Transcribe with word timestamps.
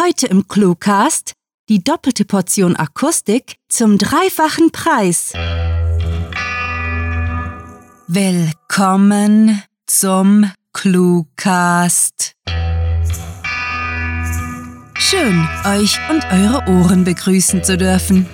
Heute 0.00 0.28
im 0.28 0.46
Cluecast 0.46 1.32
die 1.68 1.82
doppelte 1.82 2.24
Portion 2.24 2.76
Akustik 2.76 3.56
zum 3.68 3.98
dreifachen 3.98 4.70
Preis. 4.70 5.32
Willkommen 8.06 9.60
zum 9.86 10.52
Cluecast. 10.72 12.34
Schön, 14.94 15.48
euch 15.66 15.98
und 16.10 16.24
eure 16.30 16.62
Ohren 16.68 17.02
begrüßen 17.02 17.64
zu 17.64 17.76
dürfen. 17.76 18.26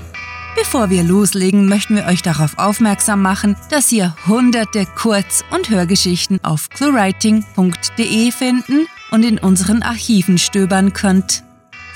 Bevor 0.57 0.91
wir 0.91 1.03
loslegen, 1.03 1.67
möchten 1.67 1.97
wir 1.97 2.05
euch 2.05 2.21
darauf 2.21 2.59
aufmerksam 2.59 3.23
machen, 3.23 3.57
dass 3.71 3.91
ihr 3.91 4.15
hunderte 4.27 4.85
Kurz- 4.85 5.43
und 5.51 5.71
Hörgeschichten 5.71 6.45
auf 6.45 6.69
cluewriting.de 6.69 8.33
finden 8.33 8.87
und 9.11 9.25
in 9.25 9.39
unseren 9.39 9.83
Archiven 9.83 10.37
stöbern 10.37 10.93
könnt. 10.93 11.44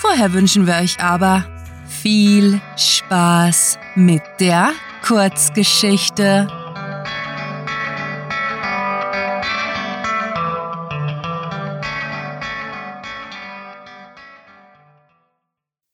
Vorher 0.01 0.33
wünschen 0.33 0.65
wir 0.65 0.75
euch 0.77 1.01
aber 1.01 1.45
viel 1.89 2.61
Spaß 2.77 3.81
mit 3.97 4.23
der 4.39 4.73
Kurzgeschichte. 5.03 6.47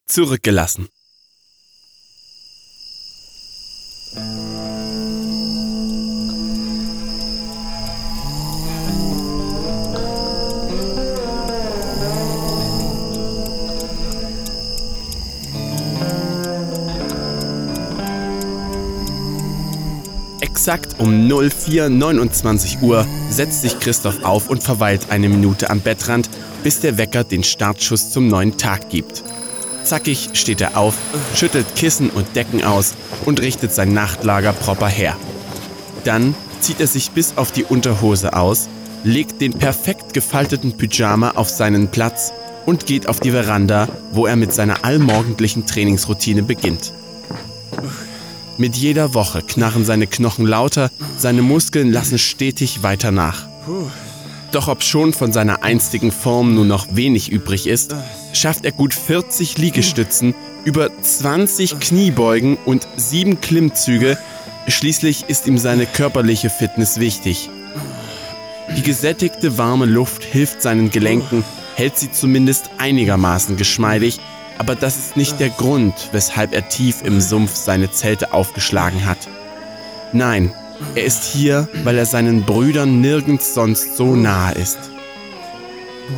Zurückgelassen. 0.06 0.88
Exakt 20.64 20.98
um 20.98 21.28
04.29 21.28 22.80
Uhr 22.80 23.06
setzt 23.28 23.60
sich 23.60 23.78
Christoph 23.80 24.24
auf 24.24 24.48
und 24.48 24.62
verweilt 24.62 25.08
eine 25.10 25.28
Minute 25.28 25.68
am 25.68 25.82
Bettrand, 25.82 26.30
bis 26.62 26.80
der 26.80 26.96
Wecker 26.96 27.22
den 27.22 27.44
Startschuss 27.44 28.10
zum 28.10 28.28
neuen 28.28 28.56
Tag 28.56 28.88
gibt. 28.88 29.22
Zackig 29.82 30.30
steht 30.32 30.62
er 30.62 30.78
auf, 30.78 30.94
schüttelt 31.34 31.66
Kissen 31.76 32.08
und 32.08 32.34
Decken 32.34 32.64
aus 32.64 32.94
und 33.26 33.42
richtet 33.42 33.74
sein 33.74 33.92
Nachtlager 33.92 34.54
proper 34.54 34.88
her. 34.88 35.18
Dann 36.04 36.34
zieht 36.60 36.80
er 36.80 36.86
sich 36.86 37.10
bis 37.10 37.36
auf 37.36 37.52
die 37.52 37.64
Unterhose 37.64 38.32
aus, 38.32 38.70
legt 39.02 39.42
den 39.42 39.52
perfekt 39.52 40.14
gefalteten 40.14 40.78
Pyjama 40.78 41.32
auf 41.32 41.50
seinen 41.50 41.88
Platz 41.88 42.32
und 42.64 42.86
geht 42.86 43.06
auf 43.06 43.20
die 43.20 43.32
Veranda, 43.32 43.86
wo 44.12 44.24
er 44.24 44.36
mit 44.36 44.54
seiner 44.54 44.82
allmorgendlichen 44.82 45.66
Trainingsroutine 45.66 46.42
beginnt. 46.42 46.94
Mit 48.56 48.76
jeder 48.76 49.14
Woche 49.14 49.42
knarren 49.42 49.84
seine 49.84 50.06
Knochen 50.06 50.46
lauter, 50.46 50.90
seine 51.18 51.42
Muskeln 51.42 51.90
lassen 51.90 52.18
stetig 52.18 52.84
weiter 52.84 53.10
nach. 53.10 53.48
Doch 54.52 54.68
ob 54.68 54.84
schon 54.84 55.12
von 55.12 55.32
seiner 55.32 55.64
einstigen 55.64 56.12
Form 56.12 56.54
nur 56.54 56.64
noch 56.64 56.86
wenig 56.94 57.32
übrig 57.32 57.66
ist, 57.66 57.96
schafft 58.32 58.64
er 58.64 58.70
gut 58.70 58.94
40 58.94 59.58
Liegestützen, 59.58 60.34
über 60.64 60.90
20 61.02 61.80
Kniebeugen 61.80 62.56
und 62.64 62.86
7 62.96 63.40
Klimmzüge. 63.40 64.16
Schließlich 64.68 65.24
ist 65.26 65.48
ihm 65.48 65.58
seine 65.58 65.86
körperliche 65.86 66.48
Fitness 66.48 67.00
wichtig. 67.00 67.50
Die 68.76 68.82
gesättigte 68.82 69.58
warme 69.58 69.86
Luft 69.86 70.22
hilft 70.22 70.62
seinen 70.62 70.90
Gelenken, 70.90 71.44
hält 71.74 71.98
sie 71.98 72.12
zumindest 72.12 72.70
einigermaßen 72.78 73.56
geschmeidig, 73.56 74.20
aber 74.58 74.74
das 74.74 74.96
ist 74.96 75.16
nicht 75.16 75.40
der 75.40 75.50
Grund, 75.50 75.94
weshalb 76.12 76.52
er 76.52 76.68
tief 76.68 77.02
im 77.02 77.20
Sumpf 77.20 77.54
seine 77.54 77.90
Zelte 77.90 78.32
aufgeschlagen 78.32 79.04
hat. 79.06 79.28
Nein, 80.12 80.52
er 80.94 81.04
ist 81.04 81.24
hier, 81.24 81.68
weil 81.82 81.98
er 81.98 82.06
seinen 82.06 82.44
Brüdern 82.44 83.00
nirgends 83.00 83.54
sonst 83.54 83.96
so 83.96 84.14
nahe 84.14 84.54
ist. 84.54 84.78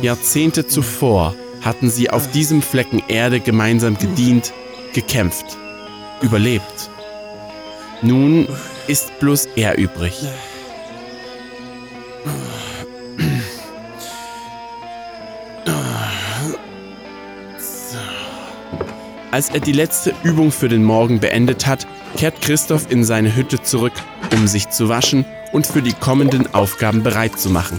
Jahrzehnte 0.01 0.67
zuvor 0.67 1.35
hatten 1.61 1.89
sie 1.89 2.09
auf 2.09 2.29
diesem 2.31 2.61
Flecken 2.61 3.01
Erde 3.07 3.39
gemeinsam 3.39 3.97
gedient, 3.97 4.53
gekämpft, 4.93 5.45
überlebt. 6.21 6.89
Nun 8.01 8.47
ist 8.87 9.17
bloß 9.19 9.47
er 9.55 9.77
übrig. 9.77 10.13
Als 19.29 19.49
er 19.49 19.59
die 19.59 19.73
letzte 19.73 20.13
Übung 20.23 20.51
für 20.51 20.69
den 20.69 20.85
Morgen 20.85 21.19
beendet 21.19 21.67
hat, 21.67 21.85
kehrt 22.15 22.41
Christoph 22.41 22.89
in 22.89 23.03
seine 23.03 23.35
Hütte 23.35 23.61
zurück, 23.61 23.93
um 24.31 24.47
sich 24.47 24.69
zu 24.69 24.87
waschen 24.87 25.25
und 25.51 25.67
für 25.67 25.81
die 25.81 25.93
kommenden 25.93 26.53
Aufgaben 26.53 27.03
bereit 27.03 27.37
zu 27.37 27.49
machen. 27.49 27.77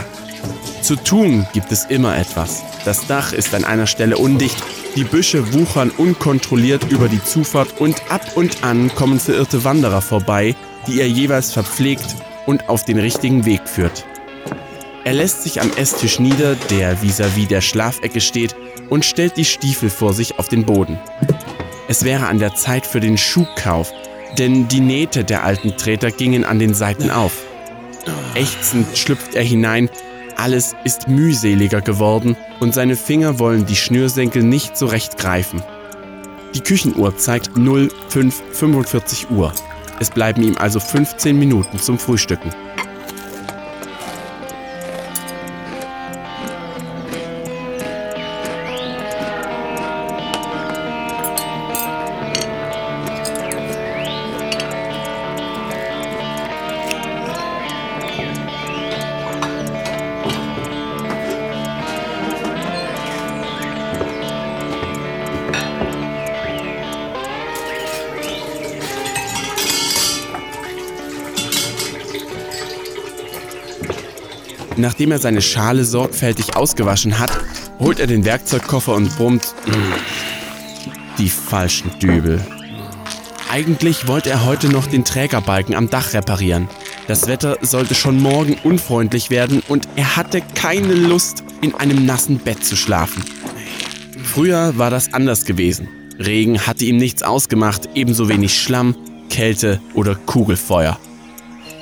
Zu 0.82 0.96
tun 0.96 1.46
gibt 1.54 1.72
es 1.72 1.86
immer 1.86 2.16
etwas. 2.16 2.62
Das 2.84 3.06
Dach 3.06 3.32
ist 3.32 3.54
an 3.54 3.64
einer 3.64 3.86
Stelle 3.86 4.18
undicht, 4.18 4.62
die 4.94 5.04
Büsche 5.04 5.54
wuchern 5.54 5.90
unkontrolliert 5.96 6.90
über 6.90 7.08
die 7.08 7.22
Zufahrt 7.22 7.80
und 7.80 7.96
ab 8.10 8.36
und 8.36 8.62
an 8.62 8.94
kommen 8.94 9.18
verirrte 9.18 9.64
Wanderer 9.64 10.02
vorbei, 10.02 10.54
die 10.86 11.00
er 11.00 11.08
jeweils 11.08 11.52
verpflegt 11.52 12.16
und 12.46 12.68
auf 12.68 12.84
den 12.84 12.98
richtigen 12.98 13.46
Weg 13.46 13.66
führt. 13.66 14.04
Er 15.04 15.14
lässt 15.14 15.42
sich 15.42 15.60
am 15.60 15.70
Esstisch 15.76 16.18
nieder, 16.18 16.54
der 16.70 16.98
vis-à-vis 16.98 17.44
-vis 17.44 17.48
der 17.48 17.60
Schlafecke 17.62 18.20
steht, 18.20 18.54
und 18.88 19.04
stellt 19.04 19.36
die 19.36 19.44
Stiefel 19.44 19.90
vor 19.90 20.12
sich 20.12 20.38
auf 20.38 20.48
den 20.48 20.64
Boden. 20.64 20.98
Es 21.90 22.04
wäre 22.04 22.26
an 22.26 22.38
der 22.38 22.54
Zeit 22.54 22.86
für 22.86 23.00
den 23.00 23.16
Schuhkauf, 23.16 23.92
denn 24.36 24.68
die 24.68 24.80
Nähte 24.80 25.24
der 25.24 25.42
alten 25.44 25.74
Treter 25.78 26.10
gingen 26.10 26.44
an 26.44 26.58
den 26.58 26.74
Seiten 26.74 27.10
auf. 27.10 27.32
Ächzend 28.34 28.96
schlüpft 28.96 29.34
er 29.34 29.42
hinein, 29.42 29.88
alles 30.36 30.76
ist 30.84 31.08
mühseliger 31.08 31.80
geworden 31.80 32.36
und 32.60 32.74
seine 32.74 32.94
Finger 32.94 33.38
wollen 33.38 33.64
die 33.64 33.74
Schnürsenkel 33.74 34.42
nicht 34.42 34.76
so 34.76 34.84
recht 34.84 35.16
greifen. 35.16 35.62
Die 36.54 36.60
Küchenuhr 36.60 37.16
zeigt 37.16 37.56
0545 37.56 39.30
Uhr. 39.30 39.54
Es 39.98 40.10
bleiben 40.10 40.42
ihm 40.42 40.58
also 40.58 40.80
15 40.80 41.38
Minuten 41.38 41.78
zum 41.78 41.98
Frühstücken. 41.98 42.52
Nachdem 74.78 75.10
er 75.10 75.18
seine 75.18 75.42
Schale 75.42 75.84
sorgfältig 75.84 76.54
ausgewaschen 76.54 77.18
hat, 77.18 77.36
holt 77.80 77.98
er 77.98 78.06
den 78.06 78.24
Werkzeugkoffer 78.24 78.94
und 78.94 79.14
brummt. 79.16 79.52
Die 81.18 81.28
falschen 81.28 81.90
Dübel. 81.98 82.40
Eigentlich 83.50 84.06
wollte 84.06 84.30
er 84.30 84.44
heute 84.44 84.68
noch 84.68 84.86
den 84.86 85.04
Trägerbalken 85.04 85.74
am 85.74 85.90
Dach 85.90 86.14
reparieren. 86.14 86.68
Das 87.08 87.26
Wetter 87.26 87.58
sollte 87.60 87.96
schon 87.96 88.22
morgen 88.22 88.56
unfreundlich 88.62 89.30
werden 89.30 89.64
und 89.66 89.88
er 89.96 90.14
hatte 90.16 90.42
keine 90.54 90.94
Lust, 90.94 91.42
in 91.60 91.74
einem 91.74 92.06
nassen 92.06 92.38
Bett 92.38 92.64
zu 92.64 92.76
schlafen. 92.76 93.24
Früher 94.22 94.78
war 94.78 94.90
das 94.90 95.12
anders 95.12 95.44
gewesen. 95.44 95.88
Regen 96.20 96.68
hatte 96.68 96.84
ihm 96.84 96.98
nichts 96.98 97.24
ausgemacht, 97.24 97.88
ebenso 97.96 98.28
wenig 98.28 98.56
Schlamm, 98.56 98.94
Kälte 99.28 99.80
oder 99.94 100.14
Kugelfeuer. 100.14 101.00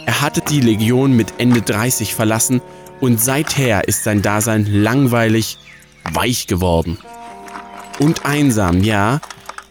Er 0.06 0.22
hatte 0.22 0.40
die 0.40 0.60
Legion 0.60 1.14
mit 1.14 1.34
Ende 1.38 1.60
30 1.60 2.14
verlassen 2.14 2.62
und 3.00 3.20
seither 3.20 3.88
ist 3.88 4.04
sein 4.04 4.22
Dasein 4.22 4.66
langweilig, 4.66 5.58
weich 6.12 6.46
geworden. 6.46 6.98
Und 7.98 8.26
einsam, 8.26 8.82
ja, 8.82 9.20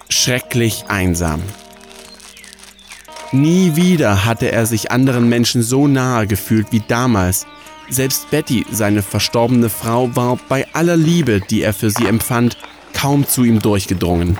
schrecklich 0.09 0.85
einsam. 0.87 1.41
Nie 3.31 3.75
wieder 3.75 4.25
hatte 4.25 4.51
er 4.51 4.65
sich 4.65 4.91
anderen 4.91 5.27
Menschen 5.27 5.61
so 5.61 5.87
nahe 5.87 6.27
gefühlt 6.27 6.71
wie 6.71 6.81
damals. 6.87 7.45
Selbst 7.89 8.31
Betty, 8.31 8.65
seine 8.71 9.01
verstorbene 9.01 9.69
Frau, 9.69 10.15
war 10.15 10.39
bei 10.49 10.67
aller 10.73 10.97
Liebe, 10.97 11.41
die 11.41 11.61
er 11.61 11.73
für 11.73 11.89
sie 11.89 12.05
empfand, 12.05 12.57
kaum 12.93 13.27
zu 13.27 13.43
ihm 13.43 13.61
durchgedrungen. 13.61 14.37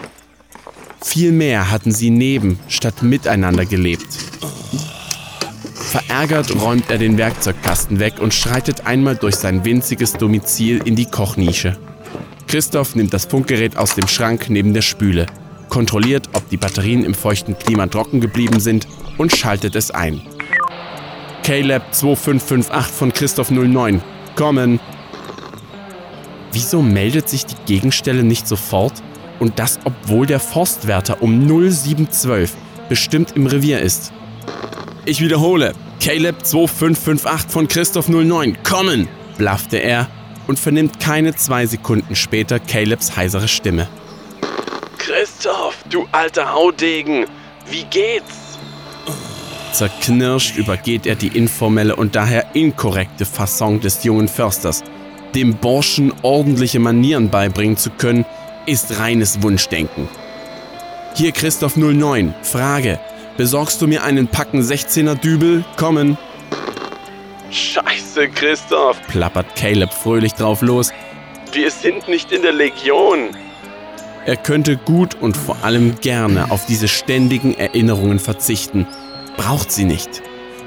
Vielmehr 1.04 1.70
hatten 1.70 1.92
sie 1.92 2.10
neben 2.10 2.60
statt 2.68 3.04
miteinander 3.04 3.66
gelebt. 3.66 4.08
Verärgert 5.96 6.54
räumt 6.62 6.92
er 6.92 6.98
den 6.98 7.18
Werkzeugkasten 7.18 8.00
weg 8.00 8.16
und 8.20 8.34
schreitet 8.34 8.86
einmal 8.86 9.16
durch 9.16 9.36
sein 9.36 9.64
winziges 9.64 10.12
Domizil 10.12 10.82
in 10.84 10.98
die 10.98 11.06
Kochnische. 11.06 11.78
Christoph 12.48 12.96
nimmt 12.98 13.14
das 13.14 13.24
Funkgerät 13.24 13.78
aus 13.78 13.96
dem 13.96 14.06
Schrank 14.10 14.50
neben 14.50 14.74
der 14.74 14.82
Spüle, 14.82 15.26
kontrolliert, 15.70 16.28
ob 16.34 16.50
die 16.50 16.58
Batterien 16.58 17.06
im 17.06 17.14
feuchten 17.14 17.58
Klima 17.58 17.88
trocken 17.88 18.20
geblieben 18.20 18.60
sind 18.60 18.90
und 19.18 19.34
schaltet 19.38 19.78
es 19.78 19.90
ein. 19.90 20.20
Caleb 21.44 21.84
2558 21.92 22.94
von 22.94 23.14
Christoph 23.14 23.50
09. 23.50 24.02
Kommen. 24.36 24.82
Wieso 26.52 26.82
meldet 26.82 27.30
sich 27.30 27.46
die 27.46 27.56
Gegenstelle 27.68 28.26
nicht 28.26 28.50
sofort? 28.50 29.02
Und 29.40 29.60
das, 29.60 29.80
obwohl 29.86 30.26
der 30.26 30.42
Forstwärter 30.42 31.22
um 31.22 31.48
0712 31.48 32.54
bestimmt 32.90 33.32
im 33.38 33.48
Revier 33.48 33.80
ist. 33.80 34.12
Ich 35.06 35.22
wiederhole, 35.22 35.74
Caleb 36.06 36.46
2558 36.46 37.52
von 37.52 37.68
Christoph 37.68 38.10
09. 38.10 38.60
Kommen! 38.62 39.08
blaffte 39.40 39.78
er 39.78 40.08
und 40.46 40.60
vernimmt 40.60 41.00
keine 41.00 41.34
zwei 41.34 41.66
Sekunden 41.66 42.16
später 42.16 42.60
Calebs 42.60 43.18
heisere 43.18 43.48
Stimme. 43.48 43.88
Christoph, 45.00 45.84
du 45.90 46.06
alter 46.12 46.54
Haudegen, 46.54 47.26
wie 47.72 47.86
geht's? 47.86 48.60
Zerknirscht 49.72 50.58
übergeht 50.58 51.08
er 51.08 51.16
die 51.16 51.30
informelle 51.30 51.96
und 51.96 52.16
daher 52.16 52.54
inkorrekte 52.54 53.26
Fasson 53.26 53.80
des 53.80 54.04
jungen 54.04 54.28
Försters. 54.28 54.84
Dem 55.34 55.56
Burschen 55.56 56.14
ordentliche 56.22 56.78
Manieren 56.78 57.32
beibringen 57.32 57.78
zu 57.78 57.90
können, 57.90 58.26
ist 58.68 59.00
reines 59.00 59.42
Wunschdenken. 59.42 60.08
Hier 61.16 61.32
Christoph 61.32 61.78
09, 61.78 62.36
Frage. 62.44 63.00
Besorgst 63.38 63.82
du 63.82 63.88
mir 63.88 64.04
einen 64.04 64.28
Packen 64.28 64.62
16er 64.62 65.16
Dübel? 65.16 65.66
Kommen. 65.76 66.18
Scheiße, 67.52 68.30
Christoph, 68.30 68.98
plappert 69.08 69.56
Caleb 69.56 69.92
fröhlich 69.92 70.34
drauf 70.34 70.62
los. 70.62 70.92
Wir 71.52 71.70
sind 71.70 72.08
nicht 72.08 72.32
in 72.32 72.42
der 72.44 72.54
Legion. 72.54 73.36
Er 74.26 74.38
könnte 74.38 74.78
gut 74.78 75.16
und 75.22 75.36
vor 75.36 75.58
allem 75.64 76.00
gerne 76.00 76.50
auf 76.50 76.66
diese 76.66 76.88
ständigen 76.88 77.54
Erinnerungen 77.54 78.20
verzichten. 78.20 78.88
Braucht 79.38 79.72
sie 79.72 79.84
nicht. 79.84 80.22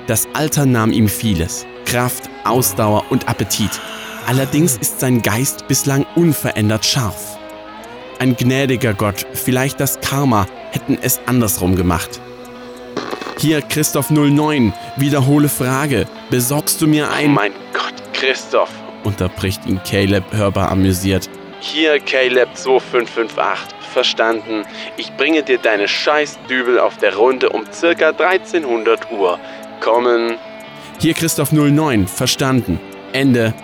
Das 0.06 0.28
Alter 0.34 0.66
nahm 0.66 0.92
ihm 0.92 1.08
vieles. 1.08 1.66
Kraft, 1.86 2.28
Ausdauer 2.44 3.04
und 3.10 3.28
Appetit. 3.28 3.80
Allerdings 4.26 4.76
ist 4.76 5.00
sein 5.00 5.22
Geist 5.22 5.66
bislang 5.68 6.04
unverändert 6.14 6.84
scharf. 6.84 7.38
Ein 8.18 8.36
gnädiger 8.36 8.92
Gott, 8.92 9.26
vielleicht 9.32 9.80
das 9.80 10.00
Karma, 10.00 10.46
hätten 10.70 10.98
es 11.00 11.20
andersrum 11.26 11.76
gemacht. 11.76 12.20
Hier 13.40 13.62
Christoph 13.62 14.10
09, 14.10 14.72
wiederhole 14.96 15.48
Frage. 15.48 16.08
Besorgst 16.28 16.80
du 16.80 16.88
mir 16.88 17.08
ein... 17.08 17.26
Oh 17.26 17.28
mein 17.28 17.52
Gott, 17.72 17.94
Christoph, 18.12 18.70
unterbricht 19.04 19.64
ihn 19.64 19.80
Caleb 19.88 20.24
hörbar 20.32 20.72
amüsiert. 20.72 21.30
Hier 21.60 22.00
Caleb 22.00 22.48
2558. 22.54 23.78
Verstanden. 23.92 24.64
Ich 24.96 25.16
bringe 25.16 25.42
dir 25.42 25.58
deine 25.58 25.88
Scheißdübel 25.88 26.78
auf 26.78 26.98
der 26.98 27.16
Runde 27.16 27.48
um 27.50 27.64
circa 27.72 28.10
1300 28.10 29.10
Uhr. 29.12 29.38
Kommen. 29.80 30.34
Hier 30.98 31.14
Christoph 31.14 31.52
09. 31.52 32.06
Verstanden. 32.06 32.80
Ende. 33.12 33.54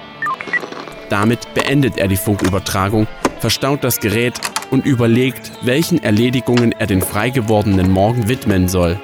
Damit 1.11 1.53
beendet 1.55 1.99
er 1.99 2.09
die 2.09 2.17
Funkübertragung, 2.17 3.06
verstaut 3.41 3.85
das 3.85 4.00
Gerät 4.00 4.35
und 4.71 4.87
überlegt, 4.87 5.53
welchen 5.62 6.03
Erledigungen 6.03 6.73
er 6.79 6.87
den 6.87 7.03
frei 7.03 7.31
gewordenen 7.31 7.91
Morgen 7.91 8.29
widmen 8.29 8.69
soll. 8.69 8.99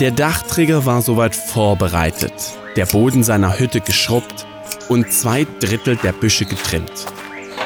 Der 0.00 0.12
Dachträger 0.12 0.86
war 0.86 1.02
soweit 1.02 1.36
vorbereitet, 1.36 2.32
der 2.74 2.86
Boden 2.86 3.22
seiner 3.22 3.58
Hütte 3.58 3.82
geschrubbt 3.82 4.46
und 4.88 5.12
zwei 5.12 5.46
Drittel 5.60 5.96
der 5.96 6.12
Büsche 6.12 6.46
getrimmt. 6.46 6.90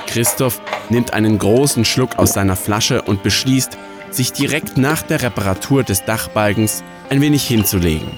Christoph 0.08 0.60
nimmt 0.90 1.12
einen 1.12 1.38
großen 1.38 1.84
Schluck 1.84 2.18
aus 2.18 2.32
seiner 2.32 2.56
Flasche 2.56 3.02
und 3.02 3.22
beschließt, 3.22 3.78
sich 4.10 4.32
direkt 4.32 4.76
nach 4.76 5.02
der 5.02 5.22
Reparatur 5.22 5.84
des 5.84 6.04
Dachbalkens 6.06 6.82
ein 7.08 7.20
wenig 7.20 7.46
hinzulegen. 7.46 8.10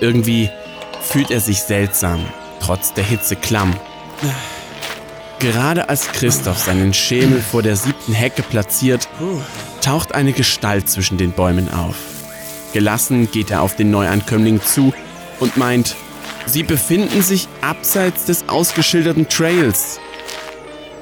Irgendwie 0.00 0.48
fühlt 1.02 1.30
er 1.30 1.40
sich 1.40 1.60
seltsam, 1.60 2.20
trotz 2.58 2.94
der 2.94 3.04
Hitze 3.04 3.36
klamm. 3.36 3.76
Gerade 5.40 5.90
als 5.90 6.08
Christoph 6.08 6.58
seinen 6.58 6.94
Schemel 6.94 7.42
vor 7.42 7.62
der 7.62 7.76
siebten 7.76 8.14
Hecke 8.14 8.42
platziert, 8.42 9.10
taucht 9.82 10.14
eine 10.14 10.32
Gestalt 10.32 10.88
zwischen 10.88 11.18
den 11.18 11.32
Bäumen 11.32 11.68
auf. 11.70 11.96
Gelassen 12.72 13.30
geht 13.30 13.50
er 13.50 13.62
auf 13.62 13.76
den 13.76 13.90
Neuankömmling 13.90 14.62
zu 14.62 14.92
und 15.40 15.56
meint, 15.56 15.96
sie 16.46 16.62
befinden 16.62 17.22
sich 17.22 17.48
abseits 17.60 18.26
des 18.26 18.48
ausgeschilderten 18.48 19.28
Trails. 19.28 20.00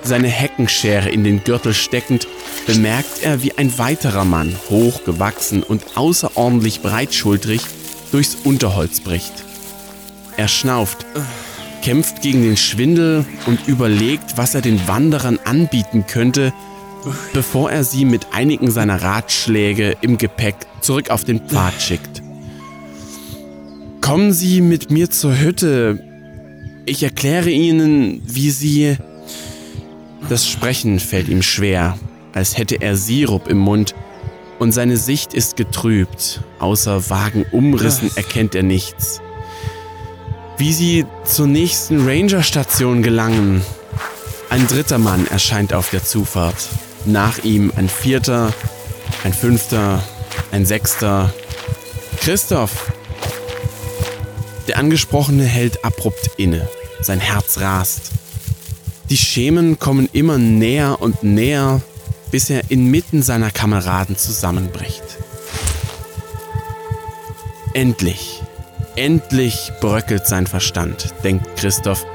Seine 0.03 0.29
Heckenschere 0.29 1.11
in 1.11 1.25
den 1.25 1.45
Gürtel 1.45 1.75
steckend, 1.75 2.27
bemerkt 2.67 3.23
er, 3.23 3.43
wie 3.43 3.53
ein 3.59 3.79
weiterer 3.79 4.25
Mann, 4.25 4.55
hochgewachsen 4.69 5.63
und 5.63 5.97
außerordentlich 5.97 6.81
breitschultrig, 6.81 7.63
durchs 8.13 8.37
Unterholz 8.45 9.01
bricht. 9.01 9.33
Er 10.37 10.49
schnauft, 10.49 11.05
kämpft 11.83 12.23
gegen 12.23 12.43
den 12.43 12.57
Schwindel 12.57 13.25
und 13.47 13.67
überlegt, 13.69 14.37
was 14.37 14.55
er 14.55 14.63
den 14.63 14.87
Wanderern 14.89 15.39
anbieten 15.45 16.07
könnte, 16.07 16.53
bevor 17.33 17.71
er 17.71 17.85
sie 17.85 18.05
mit 18.05 18.29
einigen 18.33 18.71
seiner 18.71 19.03
Ratschläge 19.03 19.97
im 20.01 20.19
Gepäck 20.19 20.57
zurück 20.81 21.11
auf 21.11 21.25
den 21.25 21.41
Pfad 21.41 21.75
schickt. 21.81 22.23
Kommen 24.01 24.33
Sie 24.33 24.61
mit 24.61 24.91
mir 24.91 25.11
zur 25.11 25.39
Hütte. 25.39 26.03
Ich 26.87 27.03
erkläre 27.03 27.51
Ihnen, 27.51 28.23
wie 28.25 28.51
Sie... 28.51 28.97
Das 30.29 30.49
Sprechen 30.49 31.01
fällt 31.01 31.29
ihm 31.29 31.43
schwer, 31.43 31.99
als 32.33 32.57
hätte 32.57 32.81
er 32.81 32.97
Sirup 32.97 33.49
im 33.49 33.59
Mund, 33.59 33.95
und 34.59 34.73
seine 34.73 34.97
Sicht 34.97 35.33
ist 35.33 35.57
getrübt. 35.57 36.43
Außer 36.59 37.09
vagen 37.09 37.47
Umrissen 37.51 38.11
erkennt 38.17 38.55
er 38.55 38.63
nichts. 38.63 39.21
Wie 40.59 40.73
sie 40.73 41.07
zur 41.25 41.47
nächsten 41.47 42.07
Ranger-Station 42.07 43.03
gelangen. 43.03 43.63
Ein 44.51 44.67
dritter 44.67 44.99
Mann 44.99 45.27
erscheint 45.27 45.73
auf 45.73 45.91
der 45.91 46.05
Zufahrt. 46.05 46.69
Nach 47.05 47.39
ihm 47.45 47.73
ein 47.77 47.89
vierter, 47.89 48.53
ein 49.25 49.33
fünfter, 49.33 50.03
ein 50.53 50.67
sechster. 50.67 51.33
Christoph! 52.21 52.93
Der 54.69 54.79
Angesprochene 54.79 55.45
hält 55.45 55.85
abrupt 55.85 56.31
inne. 56.37 56.69
Sein 57.01 57.21
Herz 57.21 57.59
rast. 57.59 58.13
Die 59.09 59.17
Schemen 59.17 59.79
kommen 59.79 60.09
immer 60.13 60.39
näher 60.39 61.01
und 61.01 61.23
näher, 61.23 61.81
bis 62.31 62.51
er 62.51 62.71
inmitten 62.71 63.23
seiner 63.23 63.51
Kameraden 63.51 64.17
zusammenbricht. 64.17 65.03
Endlich, 67.75 68.43
endlich 68.97 69.73
bröckelt 69.81 70.27
sein 70.27 70.47
Verstand, 70.47 71.15
denkt 71.25 71.57
Christoph, 71.57 72.07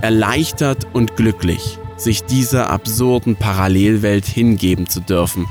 erleichtert 0.00 0.86
und 0.92 1.16
glücklich, 1.16 1.78
sich 1.96 2.24
dieser 2.24 2.70
absurden 2.70 3.36
Parallelwelt 3.36 4.26
hingeben 4.26 4.88
zu 4.88 5.00
dürfen, 5.00 5.46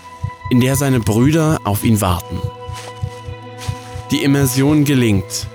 in 0.49 0.61
der 0.61 0.75
seine 0.75 0.99
Brüder 0.99 1.59
auf 1.63 1.83
ihn 1.83 2.01
warten. 2.01 2.39
Die 4.11 4.23
Immersion 4.23 4.83
gelingt. 4.85 5.47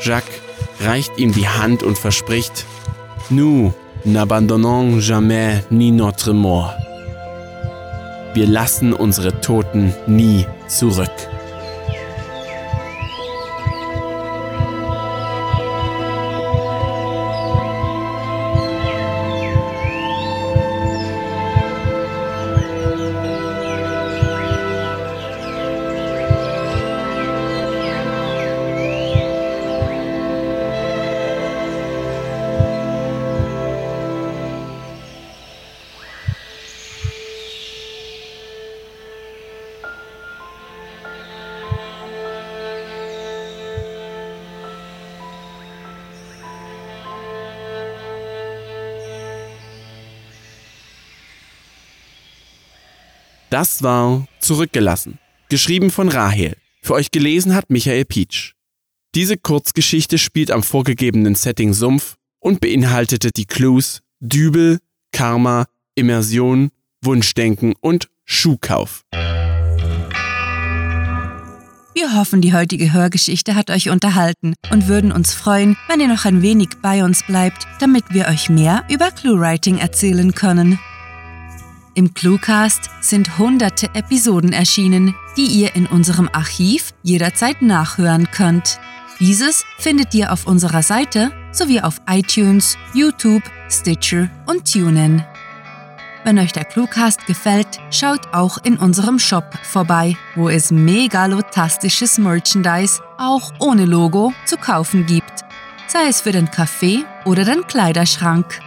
Jacques 0.00 0.40
reicht 0.80 1.18
ihm 1.18 1.32
die 1.32 1.48
Hand 1.48 1.82
und 1.82 1.98
verspricht, 1.98 2.66
Nous 3.28 3.72
n'abandonnons 4.04 5.00
jamais 5.00 5.62
ni 5.70 5.92
notre 5.92 6.32
mort. 6.32 6.74
Wir 8.34 8.46
lassen 8.46 8.92
unsere 8.92 9.40
Toten 9.40 9.94
nie 10.06 10.46
zurück. 10.66 11.10
Das 53.50 53.82
war 53.82 54.28
Zurückgelassen, 54.38 55.18
geschrieben 55.48 55.90
von 55.90 56.08
Rahel. 56.08 56.56
Für 56.82 56.94
euch 56.94 57.10
gelesen 57.10 57.52
hat 57.52 57.68
Michael 57.68 58.04
Pietsch. 58.04 58.52
Diese 59.16 59.36
Kurzgeschichte 59.36 60.18
spielt 60.18 60.52
am 60.52 60.62
vorgegebenen 60.62 61.34
Setting 61.34 61.72
Sumpf 61.72 62.14
und 62.38 62.60
beinhaltete 62.60 63.32
die 63.32 63.46
Clues 63.46 64.02
Dübel, 64.20 64.78
Karma, 65.10 65.66
Immersion, 65.96 66.70
Wunschdenken 67.02 67.74
und 67.80 68.08
Schuhkauf. 68.24 69.02
Wir 71.92 72.14
hoffen, 72.14 72.40
die 72.40 72.54
heutige 72.54 72.92
Hörgeschichte 72.92 73.56
hat 73.56 73.70
euch 73.70 73.90
unterhalten 73.90 74.54
und 74.70 74.86
würden 74.86 75.10
uns 75.10 75.34
freuen, 75.34 75.76
wenn 75.88 75.98
ihr 75.98 76.06
noch 76.06 76.24
ein 76.24 76.40
wenig 76.40 76.68
bei 76.80 77.02
uns 77.02 77.24
bleibt, 77.26 77.66
damit 77.80 78.04
wir 78.10 78.28
euch 78.28 78.48
mehr 78.48 78.84
über 78.88 79.10
Cluewriting 79.10 79.78
erzählen 79.78 80.32
können. 80.36 80.78
Im 81.94 82.14
Cluecast 82.14 82.88
sind 83.00 83.36
hunderte 83.38 83.92
Episoden 83.94 84.52
erschienen, 84.52 85.14
die 85.36 85.46
ihr 85.46 85.74
in 85.74 85.86
unserem 85.86 86.28
Archiv 86.32 86.94
jederzeit 87.02 87.62
nachhören 87.62 88.30
könnt. 88.30 88.78
Dieses 89.18 89.64
findet 89.78 90.14
ihr 90.14 90.32
auf 90.32 90.46
unserer 90.46 90.82
Seite 90.82 91.32
sowie 91.50 91.80
auf 91.80 92.00
iTunes, 92.08 92.78
YouTube, 92.94 93.42
Stitcher 93.68 94.30
und 94.46 94.72
TuneIn. 94.72 95.24
Wenn 96.22 96.38
euch 96.38 96.52
der 96.52 96.64
Cluecast 96.64 97.26
gefällt, 97.26 97.80
schaut 97.90 98.32
auch 98.32 98.58
in 98.62 98.76
unserem 98.76 99.18
Shop 99.18 99.52
vorbei, 99.62 100.16
wo 100.36 100.48
es 100.48 100.70
megalotastisches 100.70 102.18
Merchandise 102.18 103.02
auch 103.18 103.52
ohne 103.58 103.84
Logo 103.84 104.32
zu 104.44 104.56
kaufen 104.58 105.06
gibt, 105.06 105.44
sei 105.88 106.06
es 106.08 106.20
für 106.20 106.32
den 106.32 106.50
Kaffee 106.50 107.04
oder 107.24 107.44
den 107.44 107.66
Kleiderschrank. 107.66 108.60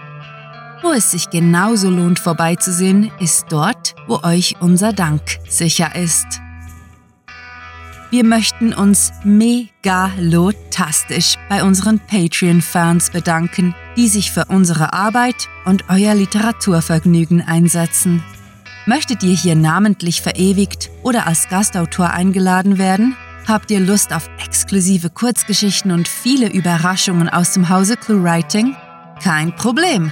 Wo 0.83 0.91
es 0.91 1.09
sich 1.11 1.29
genauso 1.29 1.89
lohnt 1.89 2.19
vorbeizusehen, 2.19 3.09
ist 3.17 3.45
dort, 3.47 3.95
wo 4.05 4.19
euch 4.21 4.57
unser 4.59 4.91
Dank 4.91 5.21
sicher 5.47 5.95
ist. 5.95 6.41
Wir 8.11 8.25
möchten 8.25 8.73
uns 8.73 9.13
megalotastisch 9.23 11.37
bei 11.47 11.63
unseren 11.63 11.99
Patreon-Fans 11.99 13.11
bedanken, 13.11 13.73
die 13.95 14.09
sich 14.09 14.31
für 14.31 14.43
unsere 14.49 14.91
Arbeit 14.91 15.47
und 15.63 15.85
euer 15.87 16.15
Literaturvergnügen 16.15 17.41
einsetzen. 17.41 18.21
Möchtet 18.85 19.23
ihr 19.23 19.37
hier 19.37 19.55
namentlich 19.55 20.21
verewigt 20.21 20.91
oder 21.01 21.27
als 21.27 21.47
Gastautor 21.47 22.09
eingeladen 22.09 22.77
werden? 22.77 23.15
Habt 23.47 23.71
ihr 23.71 23.79
Lust 23.79 24.13
auf 24.13 24.29
exklusive 24.45 25.09
Kurzgeschichten 25.09 25.91
und 25.91 26.09
viele 26.09 26.51
Überraschungen 26.51 27.29
aus 27.29 27.53
dem 27.53 27.69
Hause 27.69 27.95
ClueWriting? 27.95 28.75
Kein 29.23 29.55
Problem. 29.55 30.11